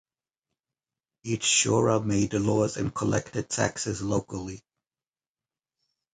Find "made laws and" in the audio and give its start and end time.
2.03-2.91